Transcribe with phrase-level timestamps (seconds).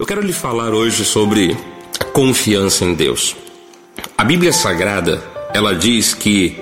[0.00, 1.54] Eu quero lhe falar hoje sobre
[2.00, 3.36] a confiança em Deus.
[4.16, 6.58] A Bíblia Sagrada, ela diz que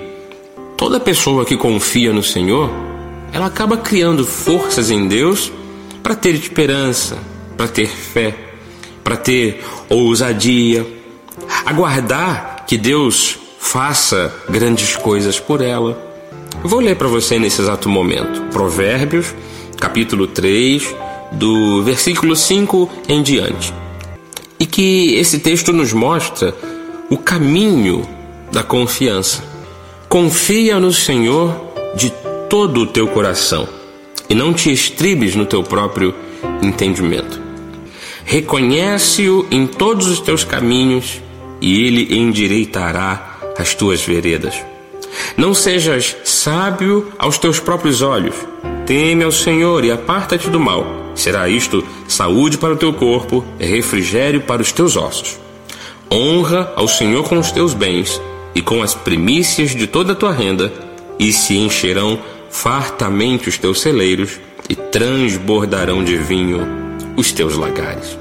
[0.75, 2.69] toda pessoa que confia no Senhor,
[3.31, 5.49] ela acaba criando forças em Deus
[6.03, 7.17] para ter esperança,
[7.55, 8.35] para ter fé,
[9.05, 10.85] para ter ousadia,
[11.65, 15.97] aguardar que Deus faça grandes coisas por ela.
[16.61, 18.51] Eu vou ler para você nesse exato momento.
[18.51, 19.33] Provérbios,
[19.79, 20.93] capítulo 3,
[21.31, 23.73] do versículo 5 em diante.
[24.59, 26.53] E que esse texto nos mostra
[27.09, 28.07] o caminho
[28.51, 29.43] da confiança.
[30.07, 31.55] Confia no Senhor
[31.95, 32.11] de
[32.49, 33.67] todo o teu coração
[34.29, 36.13] e não te estribes no teu próprio
[36.61, 37.41] entendimento.
[38.25, 41.21] Reconhece-o em todos os teus caminhos
[41.61, 44.55] e ele endireitará as tuas veredas.
[45.35, 48.35] Não sejas sábio aos teus próprios olhos.
[48.89, 54.41] Teme ao Senhor e aparta-te do mal Será isto saúde para o teu corpo, refrigério
[54.41, 55.37] para os teus ossos.
[56.11, 58.19] Honra ao Senhor com os teus bens
[58.55, 60.73] e com as primícias de toda a tua renda,
[61.19, 66.65] e se encherão fartamente os teus celeiros e transbordarão de vinho
[67.15, 68.17] os teus lagares.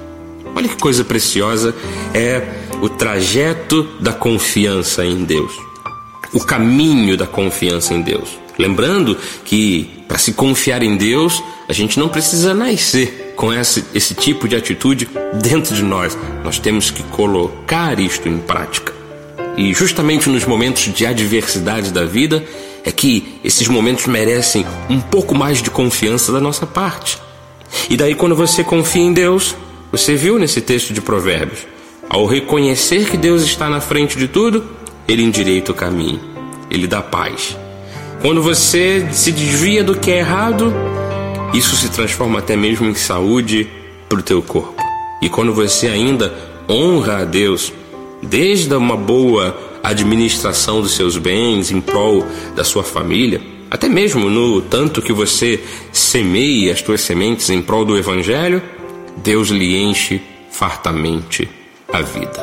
[0.54, 1.74] Olha que coisa preciosa
[2.12, 2.46] é
[2.82, 5.52] o trajeto da confiança em Deus,
[6.34, 8.47] o caminho da confiança em Deus.
[8.58, 14.14] Lembrando que para se confiar em Deus, a gente não precisa nascer com esse, esse
[14.14, 15.08] tipo de atitude
[15.40, 16.18] dentro de nós.
[16.42, 18.92] Nós temos que colocar isto em prática.
[19.56, 22.44] E justamente nos momentos de adversidade da vida
[22.84, 27.18] é que esses momentos merecem um pouco mais de confiança da nossa parte.
[27.90, 29.54] E daí, quando você confia em Deus,
[29.92, 31.66] você viu nesse texto de Provérbios,
[32.08, 34.64] ao reconhecer que Deus está na frente de tudo,
[35.06, 36.20] Ele endireita o caminho,
[36.70, 37.56] Ele dá paz.
[38.20, 40.74] Quando você se desvia do que é errado,
[41.54, 43.68] isso se transforma até mesmo em saúde
[44.08, 44.82] para o teu corpo.
[45.22, 46.34] E quando você ainda
[46.68, 47.72] honra a Deus,
[48.20, 53.40] desde uma boa administração dos seus bens em prol da sua família,
[53.70, 55.62] até mesmo no tanto que você
[55.92, 58.60] semeia as tuas sementes em prol do Evangelho,
[59.18, 60.20] Deus lhe enche
[60.50, 61.48] fartamente
[61.92, 62.40] a vida.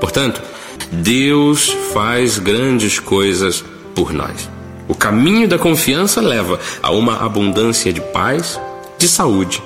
[0.00, 0.42] Portanto,
[0.90, 3.64] Deus faz grandes coisas
[3.94, 4.55] por nós.
[4.88, 8.60] O caminho da confiança leva a uma abundância de paz,
[8.96, 9.62] de saúde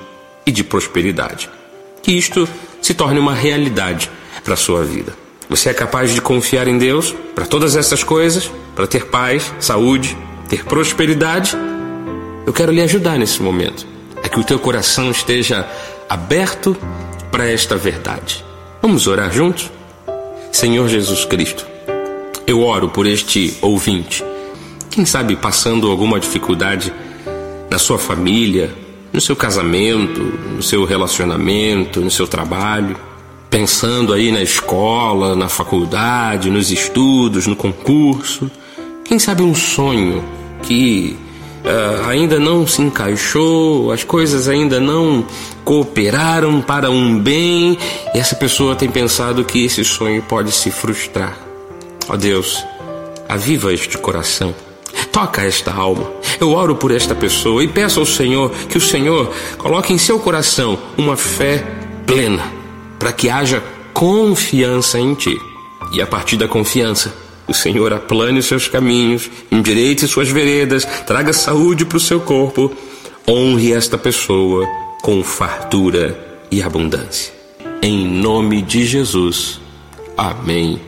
[0.47, 1.51] e de prosperidade.
[2.03, 2.49] Que isto
[2.81, 4.11] se torne uma realidade
[4.43, 5.15] para a sua vida.
[5.49, 10.17] Você é capaz de confiar em Deus para todas essas coisas, para ter paz, saúde,
[10.49, 11.57] ter prosperidade?
[12.47, 13.87] Eu quero lhe ajudar nesse momento.
[14.23, 15.69] É que o teu coração esteja
[16.09, 16.77] aberto
[17.31, 18.45] para esta verdade.
[18.81, 19.71] Vamos orar juntos?
[20.51, 21.67] Senhor Jesus Cristo,
[22.47, 24.25] eu oro por este ouvinte
[24.91, 26.93] quem sabe passando alguma dificuldade
[27.71, 28.75] na sua família,
[29.13, 32.97] no seu casamento, no seu relacionamento, no seu trabalho,
[33.49, 38.51] pensando aí na escola, na faculdade, nos estudos, no concurso.
[39.05, 40.25] Quem sabe um sonho
[40.63, 41.17] que
[41.65, 45.25] uh, ainda não se encaixou, as coisas ainda não
[45.65, 47.79] cooperaram para um bem
[48.13, 51.39] e essa pessoa tem pensado que esse sonho pode se frustrar.
[52.09, 52.65] Ó oh Deus,
[53.29, 54.53] aviva este coração
[55.13, 56.11] Toca esta alma.
[56.41, 60.19] Eu oro por esta pessoa e peço ao Senhor que o Senhor coloque em seu
[60.19, 61.65] coração uma fé
[62.07, 62.53] plena,
[62.99, 63.63] para que haja
[63.93, 65.37] confiança em Ti.
[65.93, 67.15] E a partir da confiança,
[67.49, 72.73] o Senhor aplane os seus caminhos, endireite suas veredas, traga saúde para o seu corpo,
[73.29, 74.67] honre esta pessoa
[75.03, 76.19] com fartura
[76.51, 77.33] e abundância.
[77.83, 79.61] Em nome de Jesus.
[80.17, 80.81] Amém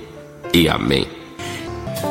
[0.53, 1.22] e amém.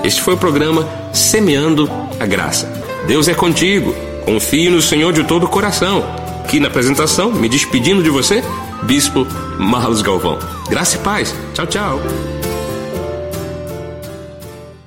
[0.03, 2.71] Este foi o programa Semeando a Graça.
[3.07, 3.93] Deus é contigo.
[4.25, 6.03] Confie no Senhor de todo o coração.
[6.43, 8.43] Aqui na apresentação, me despedindo de você,
[8.83, 9.25] Bispo
[9.57, 10.37] Marlos Galvão.
[10.69, 11.33] Graça e paz.
[11.53, 12.40] Tchau, tchau.